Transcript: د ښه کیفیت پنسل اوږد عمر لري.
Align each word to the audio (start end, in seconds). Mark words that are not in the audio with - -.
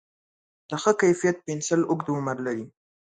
د 0.69 0.71
ښه 0.81 0.91
کیفیت 1.01 1.37
پنسل 1.45 1.81
اوږد 1.89 2.07
عمر 2.15 2.37
لري. 2.47 2.65